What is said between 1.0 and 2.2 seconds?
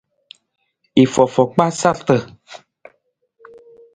I fofo kpaa sarata.